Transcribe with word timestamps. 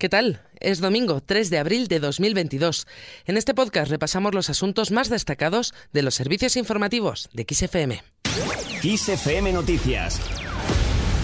¿Qué 0.00 0.08
tal? 0.08 0.40
Es 0.60 0.80
domingo 0.80 1.20
3 1.20 1.50
de 1.50 1.58
abril 1.58 1.86
de 1.86 2.00
2022. 2.00 2.86
En 3.26 3.36
este 3.36 3.52
podcast 3.52 3.90
repasamos 3.90 4.34
los 4.34 4.48
asuntos 4.48 4.92
más 4.92 5.10
destacados 5.10 5.74
de 5.92 6.00
los 6.00 6.14
servicios 6.14 6.56
informativos 6.56 7.28
de 7.34 7.44
XFM. 7.46 8.02
XFM 8.80 9.52
Noticias 9.52 10.18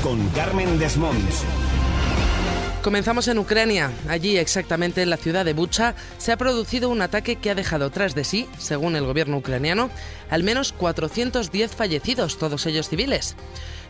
con 0.03 0.29
Carmen 0.29 0.79
Desmonts. 0.79 1.45
Comenzamos 2.83 3.29
en 3.29 3.39
Ucrania. 3.39 3.91
Allí, 4.11 4.37
exactamente 4.37 5.01
en 5.01 5.09
la 5.09 5.17
ciudad 5.17 5.47
de 5.47 5.55
Bucha, 5.55 5.95
se 6.19 6.33
ha 6.33 6.37
producido 6.37 6.91
un 6.91 7.01
ataque 7.01 7.37
que 7.37 7.49
ha 7.49 7.55
dejado 7.55 7.89
tras 7.89 8.15
de 8.15 8.25
sí, 8.25 8.47
según 8.59 8.95
el 8.95 9.07
gobierno 9.07 9.39
ucraniano, 9.39 9.89
al 10.29 10.43
menos 10.43 10.75
410 10.75 11.75
fallecidos, 11.75 12.37
todos 12.37 12.67
ellos 12.67 12.91
civiles. 12.91 13.37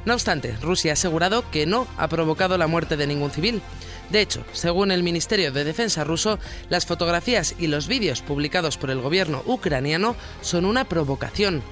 No 0.06 0.14
obstante, 0.14 0.56
Rusia 0.62 0.92
ha 0.92 0.94
asegurado 0.94 1.50
que 1.50 1.66
no 1.66 1.88
ha 1.98 2.06
provocado 2.06 2.56
la 2.56 2.68
muerte 2.68 2.96
de 2.96 3.08
ningún 3.08 3.32
civil. 3.32 3.60
De 4.10 4.20
hecho, 4.20 4.44
según 4.52 4.90
el 4.90 5.02
Ministerio 5.02 5.50
de 5.52 5.64
Defensa 5.64 6.04
ruso, 6.04 6.38
las 6.68 6.86
fotografías 6.86 7.54
y 7.58 7.66
los 7.66 7.88
vídeos 7.88 8.22
publicados 8.22 8.78
por 8.78 8.90
el 8.90 9.00
gobierno 9.00 9.42
ucraniano 9.46 10.16
son 10.42 10.64
una 10.64 10.84
provocación. 10.84 11.62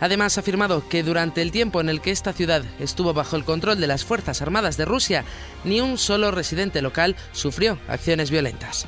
Además, 0.00 0.38
ha 0.38 0.40
afirmado 0.40 0.88
que 0.88 1.02
durante 1.02 1.42
el 1.42 1.52
tiempo 1.52 1.80
en 1.80 1.90
el 1.90 2.00
que 2.00 2.10
esta 2.10 2.32
ciudad 2.32 2.64
estuvo 2.78 3.12
bajo 3.12 3.36
el 3.36 3.44
control 3.44 3.80
de 3.80 3.86
las 3.86 4.04
Fuerzas 4.04 4.40
Armadas 4.40 4.76
de 4.76 4.86
Rusia, 4.86 5.24
ni 5.64 5.80
un 5.80 5.98
solo 5.98 6.30
residente 6.30 6.80
local 6.80 7.16
sufrió 7.32 7.78
acciones 7.86 8.30
violentas. 8.30 8.86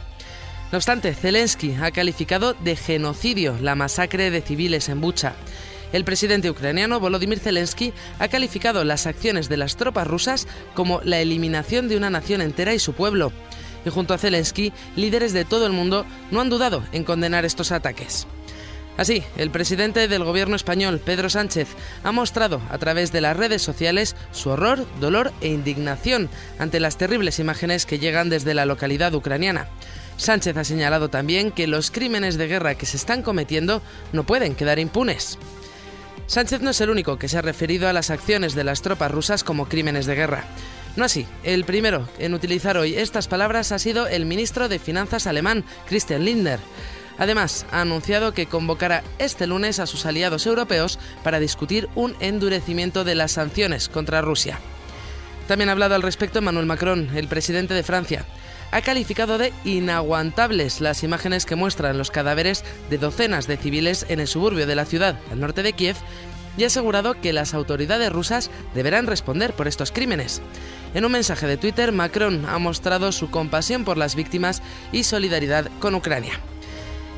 No 0.71 0.79
obstante, 0.79 1.15
Zelensky 1.15 1.75
ha 1.75 1.91
calificado 1.91 2.55
de 2.55 2.77
genocidio 2.77 3.59
la 3.61 3.75
masacre 3.75 4.31
de 4.31 4.41
civiles 4.41 4.89
en 4.89 5.03
Bucha. 5.03 5.35
El 5.93 6.05
presidente 6.05 6.51
ucraniano 6.51 7.01
Volodymyr 7.01 7.39
Zelensky 7.39 7.93
ha 8.19 8.29
calificado 8.29 8.83
las 8.85 9.07
acciones 9.07 9.49
de 9.49 9.59
las 9.59 9.77
tropas 9.77 10.07
rusas 10.07 10.49
como 10.75 11.01
la 11.05 11.21
eliminación 11.21 11.89
de 11.89 11.97
una 11.97 12.11
nación 12.11 12.41
entera 12.41 12.73
y 12.73 12.79
su 12.79 12.95
pueblo. 12.95 13.31
Y 13.85 13.91
junto 13.91 14.15
a 14.15 14.19
Zelensky, 14.19 14.73
líderes 14.97 15.33
de 15.33 15.45
todo 15.45 15.67
el 15.67 15.73
mundo 15.73 16.07
no 16.31 16.41
han 16.41 16.49
dudado 16.49 16.83
en 16.93 17.05
condenar 17.05 17.45
estos 17.45 17.73
ataques. 17.73 18.27
Así, 18.97 19.23
el 19.37 19.51
presidente 19.51 20.07
del 20.07 20.25
gobierno 20.25 20.55
español, 20.55 21.01
Pedro 21.03 21.31
Sánchez, 21.31 21.69
ha 22.05 22.13
mostrado 22.13 22.61
a 22.71 22.79
través 22.79 23.11
de 23.11 23.23
las 23.23 23.37
redes 23.37 23.63
sociales 23.63 24.17
su 24.33 24.51
horror, 24.51 24.87
dolor 25.01 25.33
e 25.41 25.49
indignación 25.49 26.29
ante 26.59 26.79
las 26.79 26.99
terribles 26.99 27.39
imágenes 27.39 27.87
que 27.87 27.99
llegan 27.99 28.29
desde 28.29 28.55
la 28.55 28.67
localidad 28.67 29.15
ucraniana. 29.15 29.69
Sánchez 30.19 30.57
ha 30.59 30.65
señalado 30.65 31.09
también 31.09 31.51
que 31.53 31.67
los 31.67 31.91
crímenes 31.91 32.37
de 32.37 32.49
guerra 32.49 32.75
que 32.75 32.87
se 32.87 32.99
están 32.99 33.23
cometiendo 33.23 33.83
no 34.13 34.25
pueden 34.25 34.55
quedar 34.55 34.79
impunes. 34.79 35.39
Sánchez 36.27 36.63
no 36.63 36.71
es 36.71 36.81
el 36.81 36.91
único 36.91 37.19
que 37.19 37.29
se 37.29 37.39
ha 37.39 37.43
referido 37.43 37.89
a 37.89 37.93
las 37.93 38.11
acciones 38.11 38.55
de 38.55 38.65
las 38.65 38.83
tropas 38.83 39.11
rusas 39.11 39.45
como 39.45 39.69
crímenes 39.69 40.07
de 40.07 40.15
guerra. 40.15 40.45
No 40.97 41.05
así, 41.05 41.27
el 41.43 41.65
primero 41.65 42.09
en 42.19 42.35
utilizar 42.35 42.77
hoy 42.77 42.95
estas 42.95 43.29
palabras 43.29 43.73
ha 43.73 43.79
sido 43.79 44.07
el 44.07 44.27
ministro 44.27 44.69
de 44.69 44.79
Finanzas 44.79 45.27
alemán, 45.27 45.65
Christian 45.87 46.25
Lindner. 46.25 46.61
Además, 47.19 47.67
ha 47.71 47.81
anunciado 47.83 48.33
que 48.33 48.47
convocará 48.47 49.03
este 49.19 49.47
lunes 49.47 49.79
a 49.79 49.87
sus 49.87 50.07
aliados 50.07 50.47
europeos 50.47 50.99
para 51.23 51.41
discutir 51.41 51.89
un 51.95 52.15
endurecimiento 52.21 53.05
de 53.05 53.15
las 53.15 53.33
sanciones 53.33 53.89
contra 53.89 54.23
Rusia. 54.23 54.59
También 55.49 55.69
ha 55.69 55.73
hablado 55.73 55.95
al 55.95 56.03
respecto 56.03 56.39
Emmanuel 56.39 56.67
Macron, 56.67 57.11
el 57.15 57.29
presidente 57.29 57.75
de 57.75 57.83
Francia 57.83 58.25
ha 58.73 58.81
calificado 58.81 59.39
de 59.39 59.53
inaguantables 59.65 60.81
las 60.81 61.05
imágenes 61.05 61.47
que 61.47 61.57
muestran 61.57 61.99
los 61.99 62.11
cadáveres 62.11 62.65
de 62.91 62.99
docenas 62.99 63.47
de 63.47 63.59
civiles 63.59 64.07
en 64.09 64.19
el 64.19 64.27
suburbio 64.27 64.67
de 64.67 64.75
la 64.75 64.87
ciudad, 64.87 65.21
al 65.31 65.41
norte 65.41 65.63
de 65.63 65.75
Kiev, 65.75 65.97
y 66.57 66.65
ha 66.65 66.67
asegurado 66.67 67.21
que 67.21 67.33
las 67.33 67.55
autoridades 67.55 68.11
rusas 68.11 68.51
deberán 68.75 69.07
responder 69.07 69.53
por 69.53 69.69
estos 69.69 69.93
crímenes. 69.93 70.41
En 70.95 71.05
un 71.05 71.13
mensaje 71.13 71.47
de 71.47 71.59
Twitter, 71.59 71.93
Macron 71.93 72.47
ha 72.47 72.59
mostrado 72.59 73.13
su 73.13 73.31
compasión 73.31 73.85
por 73.85 73.99
las 73.99 74.15
víctimas 74.15 74.63
y 74.91 75.05
solidaridad 75.05 75.71
con 75.79 75.95
Ucrania. 75.95 76.41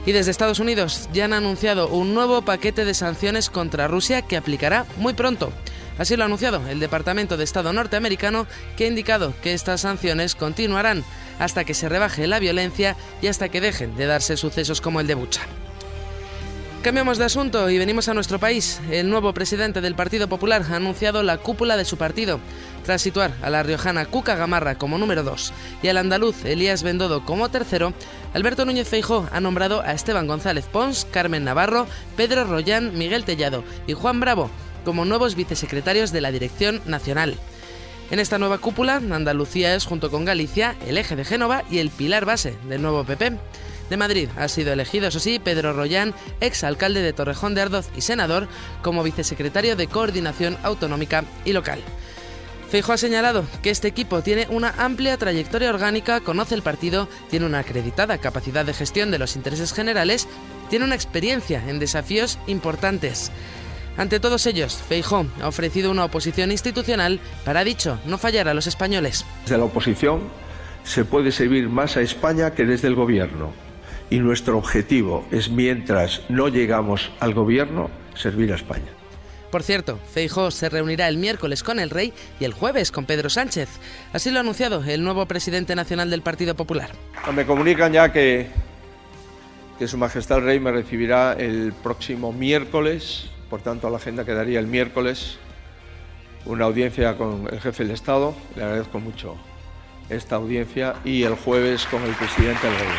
Y 0.06 0.12
desde 0.12 0.32
Estados 0.32 0.58
Unidos 0.60 1.08
ya 1.12 1.24
han 1.24 1.32
anunciado 1.32 1.88
un 1.88 2.14
nuevo 2.14 2.42
paquete 2.42 2.84
de 2.84 2.94
sanciones 2.94 3.48
contra 3.48 3.88
Rusia 3.88 4.22
que 4.22 4.36
aplicará 4.36 4.86
muy 4.98 5.14
pronto. 5.14 5.52
Así 5.98 6.16
lo 6.16 6.24
ha 6.24 6.26
anunciado 6.26 6.60
el 6.68 6.80
Departamento 6.80 7.36
de 7.36 7.44
Estado 7.44 7.72
norteamericano, 7.72 8.46
que 8.76 8.84
ha 8.84 8.88
indicado 8.88 9.32
que 9.42 9.54
estas 9.54 9.82
sanciones 9.82 10.34
continuarán 10.34 11.04
hasta 11.38 11.64
que 11.64 11.74
se 11.74 11.88
rebaje 11.88 12.26
la 12.26 12.38
violencia 12.38 12.96
y 13.22 13.28
hasta 13.28 13.48
que 13.48 13.60
dejen 13.60 13.96
de 13.96 14.06
darse 14.06 14.36
sucesos 14.36 14.80
como 14.80 15.00
el 15.00 15.06
de 15.06 15.14
Bucha. 15.14 15.42
Cambiamos 16.82 17.16
de 17.16 17.24
asunto 17.24 17.70
y 17.70 17.78
venimos 17.78 18.08
a 18.08 18.14
nuestro 18.14 18.38
país. 18.38 18.78
El 18.90 19.08
nuevo 19.08 19.32
presidente 19.32 19.80
del 19.80 19.94
Partido 19.94 20.28
Popular 20.28 20.62
ha 20.70 20.76
anunciado 20.76 21.22
la 21.22 21.38
cúpula 21.38 21.78
de 21.78 21.86
su 21.86 21.96
partido. 21.96 22.40
Tras 22.84 23.00
situar 23.00 23.32
a 23.40 23.48
la 23.48 23.62
riojana 23.62 24.04
Cuca 24.04 24.34
Gamarra 24.34 24.74
como 24.74 24.98
número 24.98 25.22
2 25.22 25.54
y 25.82 25.88
al 25.88 25.96
andaluz 25.96 26.44
Elías 26.44 26.82
Bendodo 26.82 27.24
como 27.24 27.48
tercero, 27.48 27.94
Alberto 28.34 28.66
Núñez 28.66 28.86
Feijó 28.86 29.26
ha 29.32 29.40
nombrado 29.40 29.80
a 29.80 29.92
Esteban 29.92 30.26
González 30.26 30.66
Pons, 30.66 31.06
Carmen 31.10 31.44
Navarro, 31.44 31.86
Pedro 32.18 32.44
Rollán, 32.44 32.98
Miguel 32.98 33.24
Tellado 33.24 33.64
y 33.86 33.94
Juan 33.94 34.20
Bravo 34.20 34.50
como 34.84 35.06
nuevos 35.06 35.34
vicesecretarios 35.34 36.12
de 36.12 36.20
la 36.20 36.30
Dirección 36.30 36.82
Nacional. 36.84 37.38
En 38.10 38.18
esta 38.20 38.38
nueva 38.38 38.58
cúpula, 38.58 38.96
Andalucía 38.96 39.74
es, 39.74 39.86
junto 39.86 40.10
con 40.10 40.24
Galicia, 40.24 40.76
el 40.86 40.98
eje 40.98 41.16
de 41.16 41.24
Génova 41.24 41.64
y 41.70 41.78
el 41.78 41.90
pilar 41.90 42.24
base 42.24 42.54
del 42.68 42.82
nuevo 42.82 43.04
PP. 43.04 43.38
De 43.88 43.96
Madrid 43.96 44.28
ha 44.36 44.48
sido 44.48 44.72
elegido, 44.72 45.08
eso 45.08 45.20
sí, 45.20 45.38
Pedro 45.38 45.72
Rollán, 45.72 46.14
ex 46.40 46.64
alcalde 46.64 47.02
de 47.02 47.12
Torrejón 47.12 47.54
de 47.54 47.62
Ardoz 47.62 47.88
y 47.96 48.02
senador, 48.02 48.48
como 48.82 49.02
vicesecretario 49.02 49.76
de 49.76 49.86
Coordinación 49.88 50.56
Autonómica 50.62 51.24
y 51.44 51.52
Local. 51.52 51.80
Feijo 52.70 52.92
ha 52.92 52.98
señalado 52.98 53.44
que 53.62 53.70
este 53.70 53.88
equipo 53.88 54.22
tiene 54.22 54.46
una 54.50 54.70
amplia 54.78 55.16
trayectoria 55.16 55.70
orgánica, 55.70 56.20
conoce 56.20 56.54
el 56.54 56.62
partido, 56.62 57.08
tiene 57.30 57.46
una 57.46 57.60
acreditada 57.60 58.18
capacidad 58.18 58.64
de 58.64 58.74
gestión 58.74 59.10
de 59.10 59.18
los 59.18 59.36
intereses 59.36 59.72
generales, 59.72 60.26
tiene 60.70 60.84
una 60.84 60.94
experiencia 60.94 61.62
en 61.68 61.78
desafíos 61.78 62.38
importantes. 62.46 63.30
Ante 63.96 64.18
todos 64.18 64.46
ellos, 64.46 64.82
Feijó 64.88 65.26
ha 65.40 65.46
ofrecido 65.46 65.90
una 65.90 66.04
oposición 66.04 66.50
institucional 66.50 67.20
para, 67.44 67.62
dicho, 67.62 68.00
no 68.06 68.18
fallar 68.18 68.48
a 68.48 68.54
los 68.54 68.66
españoles. 68.66 69.24
Desde 69.42 69.58
la 69.58 69.64
oposición 69.64 70.22
se 70.82 71.04
puede 71.04 71.30
servir 71.30 71.68
más 71.68 71.96
a 71.96 72.00
España 72.00 72.54
que 72.54 72.64
desde 72.64 72.88
el 72.88 72.96
gobierno. 72.96 73.52
Y 74.10 74.18
nuestro 74.18 74.58
objetivo 74.58 75.24
es, 75.30 75.48
mientras 75.48 76.22
no 76.28 76.48
llegamos 76.48 77.12
al 77.20 77.34
gobierno, 77.34 77.88
servir 78.14 78.52
a 78.52 78.56
España. 78.56 78.90
Por 79.50 79.62
cierto, 79.62 80.00
Feijó 80.12 80.50
se 80.50 80.68
reunirá 80.68 81.06
el 81.06 81.16
miércoles 81.16 81.62
con 81.62 81.78
el 81.78 81.90
rey 81.90 82.12
y 82.40 82.44
el 82.44 82.52
jueves 82.52 82.90
con 82.90 83.06
Pedro 83.06 83.30
Sánchez. 83.30 83.68
Así 84.12 84.32
lo 84.32 84.38
ha 84.38 84.40
anunciado 84.40 84.82
el 84.82 85.04
nuevo 85.04 85.26
presidente 85.26 85.76
nacional 85.76 86.10
del 86.10 86.22
Partido 86.22 86.56
Popular. 86.56 86.90
Me 87.32 87.46
comunican 87.46 87.92
ya 87.92 88.12
que, 88.12 88.48
que 89.78 89.86
Su 89.86 89.96
Majestad 89.96 90.38
el 90.38 90.44
Rey 90.44 90.58
me 90.58 90.72
recibirá 90.72 91.34
el 91.34 91.72
próximo 91.72 92.32
miércoles 92.32 93.30
por 93.54 93.62
tanto, 93.62 93.88
la 93.88 93.98
agenda 93.98 94.24
quedaría 94.24 94.58
el 94.58 94.66
miércoles 94.66 95.36
una 96.44 96.64
audiencia 96.64 97.16
con 97.16 97.46
el 97.52 97.60
jefe 97.60 97.84
del 97.84 97.92
Estado, 97.92 98.34
le 98.56 98.64
agradezco 98.64 98.98
mucho 98.98 99.36
esta 100.08 100.34
audiencia, 100.34 100.96
y 101.04 101.22
el 101.22 101.36
jueves 101.36 101.86
con 101.86 102.02
el 102.02 102.12
presidente 102.14 102.66
del 102.66 102.74
gobierno. 102.74 102.94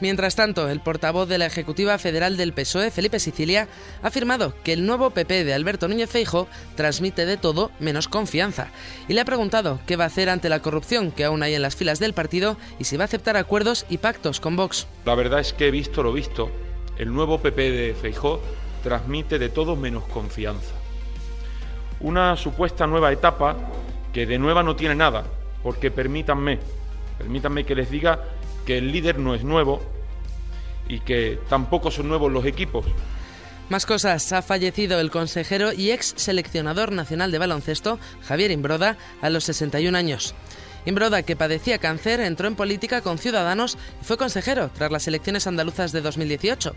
Mientras 0.00 0.36
tanto, 0.36 0.70
el 0.70 0.80
portavoz 0.80 1.28
de 1.28 1.36
la 1.36 1.44
Ejecutiva 1.44 1.98
Federal 1.98 2.38
del 2.38 2.54
PSOE, 2.54 2.90
Felipe 2.90 3.20
Sicilia, 3.20 3.68
ha 4.02 4.06
afirmado 4.06 4.54
que 4.64 4.72
el 4.72 4.86
nuevo 4.86 5.10
PP 5.10 5.44
de 5.44 5.52
Alberto 5.52 5.86
Núñez 5.86 6.08
Feijo 6.08 6.48
transmite 6.74 7.26
de 7.26 7.36
todo 7.36 7.70
menos 7.78 8.08
confianza 8.08 8.68
y 9.06 9.12
le 9.12 9.20
ha 9.20 9.26
preguntado 9.26 9.80
qué 9.86 9.96
va 9.96 10.04
a 10.04 10.06
hacer 10.06 10.30
ante 10.30 10.48
la 10.48 10.62
corrupción 10.62 11.12
que 11.12 11.24
aún 11.24 11.42
hay 11.42 11.54
en 11.54 11.60
las 11.60 11.76
filas 11.76 11.98
del 11.98 12.14
partido 12.14 12.56
y 12.78 12.84
si 12.84 12.96
va 12.96 13.04
a 13.04 13.08
aceptar 13.08 13.36
acuerdos 13.36 13.84
y 13.90 13.98
pactos 13.98 14.40
con 14.40 14.56
Vox. 14.56 14.86
La 15.04 15.14
verdad 15.14 15.40
es 15.40 15.52
que 15.52 15.68
he 15.68 15.70
visto 15.70 16.02
lo 16.02 16.14
visto. 16.14 16.50
El 16.96 17.12
nuevo 17.12 17.38
PP 17.38 17.70
de 17.70 17.94
Feijó 17.94 18.40
transmite 18.82 19.38
de 19.38 19.48
todo 19.48 19.76
menos 19.76 20.04
confianza. 20.04 20.74
Una 22.00 22.36
supuesta 22.36 22.86
nueva 22.86 23.12
etapa 23.12 23.56
que 24.12 24.26
de 24.26 24.38
nueva 24.38 24.62
no 24.62 24.76
tiene 24.76 24.94
nada, 24.94 25.24
porque 25.62 25.90
permítanme, 25.90 26.58
permítanme 27.18 27.64
que 27.64 27.74
les 27.74 27.90
diga 27.90 28.24
que 28.64 28.78
el 28.78 28.92
líder 28.92 29.18
no 29.18 29.34
es 29.34 29.44
nuevo 29.44 29.80
y 30.88 31.00
que 31.00 31.38
tampoco 31.48 31.90
son 31.90 32.08
nuevos 32.08 32.32
los 32.32 32.44
equipos. 32.44 32.86
Más 33.68 33.86
cosas. 33.86 34.32
Ha 34.32 34.42
fallecido 34.42 34.98
el 34.98 35.12
consejero 35.12 35.72
y 35.72 35.92
ex 35.92 36.14
seleccionador 36.16 36.90
nacional 36.90 37.30
de 37.30 37.38
baloncesto, 37.38 38.00
Javier 38.26 38.50
Imbroda, 38.50 38.98
a 39.22 39.30
los 39.30 39.44
61 39.44 39.96
años. 39.96 40.34
Imbroda, 40.84 41.22
que 41.22 41.36
padecía 41.36 41.78
cáncer, 41.78 42.20
entró 42.20 42.48
en 42.48 42.56
política 42.56 43.02
con 43.02 43.18
Ciudadanos 43.18 43.76
y 44.00 44.04
fue 44.04 44.16
consejero 44.16 44.70
tras 44.74 44.90
las 44.90 45.06
elecciones 45.06 45.46
andaluzas 45.46 45.92
de 45.92 46.00
2018. 46.00 46.74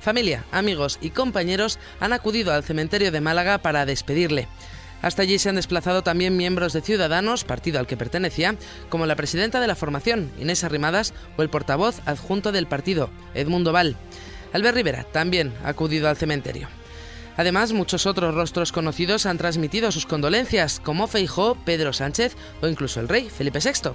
Familia, 0.00 0.44
amigos 0.52 0.98
y 1.00 1.10
compañeros 1.10 1.78
han 2.00 2.12
acudido 2.12 2.52
al 2.52 2.64
cementerio 2.64 3.12
de 3.12 3.20
Málaga 3.20 3.58
para 3.58 3.86
despedirle. 3.86 4.48
Hasta 5.02 5.22
allí 5.22 5.38
se 5.38 5.48
han 5.48 5.56
desplazado 5.56 6.02
también 6.02 6.36
miembros 6.36 6.72
de 6.72 6.80
Ciudadanos, 6.80 7.44
partido 7.44 7.78
al 7.78 7.86
que 7.86 7.96
pertenecía, 7.96 8.56
como 8.88 9.06
la 9.06 9.14
presidenta 9.14 9.60
de 9.60 9.66
la 9.66 9.76
formación, 9.76 10.32
Inés 10.38 10.64
Arrimadas, 10.64 11.14
o 11.36 11.42
el 11.42 11.50
portavoz 11.50 12.00
adjunto 12.06 12.50
del 12.50 12.66
partido, 12.66 13.10
Edmundo 13.34 13.72
Val. 13.72 13.96
Albert 14.52 14.76
Rivera 14.76 15.04
también 15.04 15.52
ha 15.64 15.68
acudido 15.68 16.08
al 16.08 16.16
cementerio. 16.16 16.68
Además, 17.36 17.72
muchos 17.72 18.06
otros 18.06 18.34
rostros 18.34 18.72
conocidos 18.72 19.26
han 19.26 19.38
transmitido 19.38 19.92
sus 19.92 20.06
condolencias, 20.06 20.80
como 20.80 21.06
Feijó, 21.06 21.56
Pedro 21.64 21.92
Sánchez 21.92 22.36
o 22.62 22.66
incluso 22.66 23.00
el 23.00 23.08
rey 23.08 23.28
Felipe 23.28 23.58
VI. 23.58 23.90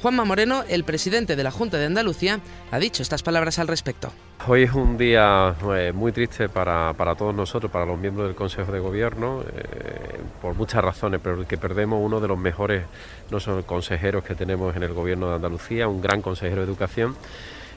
Juanma 0.00 0.24
Moreno, 0.24 0.62
el 0.68 0.84
presidente 0.84 1.34
de 1.34 1.42
la 1.42 1.50
Junta 1.50 1.76
de 1.76 1.86
Andalucía, 1.86 2.38
ha 2.70 2.78
dicho 2.78 3.02
estas 3.02 3.24
palabras 3.24 3.58
al 3.58 3.66
respecto. 3.66 4.12
Hoy 4.46 4.62
es 4.62 4.72
un 4.72 4.96
día 4.96 5.56
eh, 5.74 5.92
muy 5.92 6.12
triste 6.12 6.48
para, 6.48 6.94
todos 7.16 7.34
nosotros, 7.34 7.70
para 7.70 7.84
los 7.84 7.98
miembros 7.98 8.28
del 8.28 8.36
Consejo 8.36 8.70
de 8.70 8.78
Gobierno, 8.78 9.42
eh, 9.42 10.20
por 10.40 10.54
muchas 10.54 10.84
razones, 10.84 11.20
pero 11.22 11.46
que 11.46 11.58
perdemos 11.58 12.00
uno 12.00 12.20
de 12.20 12.28
los 12.28 12.38
mejores 12.38 12.84
no 13.30 13.40
son 13.40 13.62
consejeros 13.64 14.22
que 14.22 14.36
tenemos 14.36 14.76
en 14.76 14.84
el 14.84 14.92
Gobierno 14.92 15.28
de 15.28 15.34
Andalucía, 15.34 15.88
un 15.88 16.00
gran 16.00 16.22
consejero 16.22 16.60
de 16.60 16.68
Educación, 16.68 17.16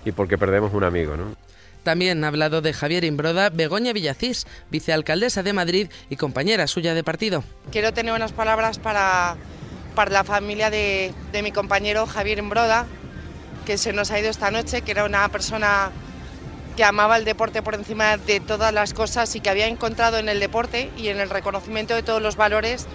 y 0.05 0.11
porque 0.11 0.37
perdemos 0.37 0.73
un 0.73 0.83
amigo. 0.83 1.15
También 1.83 2.23
ha 2.23 2.27
hablado 2.27 2.61
de 2.61 2.73
Javier 2.73 3.03
Imbroda, 3.03 3.49
Begoña 3.49 3.93
Villacís, 3.93 4.45
vicealcaldesa 4.69 5.43
de 5.43 5.53
Madrid 5.53 5.89
y 6.09 6.15
compañera 6.15 6.67
suya 6.67 6.93
de 6.93 7.03
partido. 7.03 7.43
Quiero 7.71 7.91
tener 7.93 8.13
unas 8.13 8.31
palabras 8.31 8.77
para, 8.77 9.35
para 9.95 10.11
la 10.11 10.23
familia 10.23 10.69
de, 10.69 11.13
de 11.31 11.41
mi 11.41 11.51
compañero 11.51 12.05
Javier 12.05 12.37
Imbroda, 12.37 12.85
que 13.65 13.77
se 13.77 13.93
nos 13.93 14.11
ha 14.11 14.19
ido 14.19 14.29
esta 14.29 14.51
noche, 14.51 14.81
que 14.81 14.91
era 14.91 15.05
una 15.05 15.27
persona 15.29 15.91
que 16.75 16.83
amaba 16.83 17.17
el 17.17 17.25
deporte 17.25 17.61
por 17.61 17.75
encima 17.75 18.17
de 18.17 18.39
todas 18.39 18.73
las 18.73 18.93
cosas 18.93 19.35
y 19.35 19.41
que 19.41 19.49
había 19.49 19.67
encontrado 19.67 20.17
en 20.17 20.29
el 20.29 20.39
deporte 20.39 20.89
y 20.97 21.09
en 21.09 21.19
el 21.19 21.29
reconocimiento 21.29 21.95
de 21.95 22.03
todos 22.03 22.21
los 22.21 22.35
valores 22.35 22.87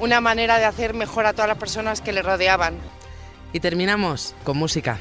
una 0.00 0.20
manera 0.20 0.58
de 0.58 0.64
hacer 0.64 0.94
mejor 0.94 1.26
a 1.26 1.32
todas 1.32 1.48
las 1.48 1.58
personas 1.58 2.00
que 2.00 2.12
le 2.12 2.22
rodeaban. 2.22 2.74
Y 3.52 3.60
terminamos 3.60 4.34
con 4.44 4.56
música. 4.56 4.98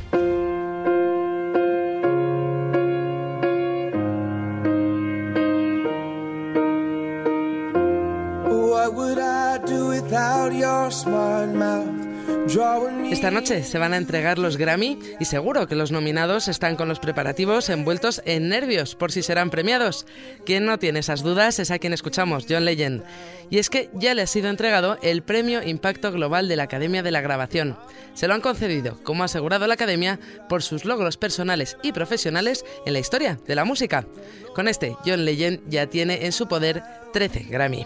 Esta 13.12 13.32
noche 13.32 13.64
se 13.64 13.78
van 13.78 13.94
a 13.94 13.98
entregar 13.98 14.40
los 14.40 14.58
Grammy 14.58 15.00
y 15.20 15.26
seguro 15.26 15.68
que 15.68 15.76
los 15.76 15.92
nominados 15.92 16.48
están 16.48 16.76
con 16.76 16.88
los 16.88 17.00
preparativos 17.00 17.70
envueltos 17.70 18.22
en 18.26 18.50
nervios 18.50 18.96
por 18.96 19.12
si 19.12 19.22
serán 19.22 19.50
premiados. 19.50 20.06
Quien 20.46 20.66
no 20.66 20.80
tiene 20.80 21.00
esas 21.00 21.24
dudas 21.24 21.60
es 21.60 21.72
a 21.72 21.80
quien 21.80 21.94
escuchamos, 21.94 22.46
John 22.50 22.66
Legend. 22.66 23.04
Y 23.50 23.60
es 23.60 23.70
que 23.70 23.90
ya 23.94 24.14
le 24.14 24.24
ha 24.24 24.28
sido 24.28 24.50
entregado 24.50 24.98
el 25.02 25.24
Premio 25.24 25.62
Impacto 25.64 26.12
Global 26.12 26.48
de 26.48 26.56
la 26.56 26.64
Academia 26.64 27.04
de 27.04 27.12
la 27.12 27.22
Grabación. 27.22 27.78
Se 28.14 28.28
lo 28.28 28.34
han 28.34 28.42
concedido, 28.42 28.98
como 29.04 29.24
ha 29.24 29.26
asegurado 29.26 29.68
la 29.68 29.76
Academia, 29.76 30.20
por 30.50 30.64
sus 30.64 30.86
logros 30.86 31.18
personales 31.18 31.78
y 31.84 31.92
profesionales 31.92 32.66
en 32.86 32.94
la 32.94 33.00
historia 33.00 33.40
de 33.48 33.56
la 33.56 33.66
música. 33.66 34.06
Con 34.56 34.68
este, 34.68 34.96
John 35.06 35.26
Legend 35.26 35.62
ya 35.70 35.88
tiene 35.88 36.26
en 36.26 36.32
su 36.32 36.48
poder 36.48 36.84
13 37.14 37.46
Grammy. 37.50 37.86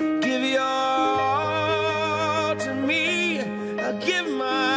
Give 0.00 0.42
your 0.42 0.62
all 0.62 2.56
to 2.56 2.74
me. 2.74 3.40
I 3.78 3.92
give 4.00 4.30
my 4.30 4.69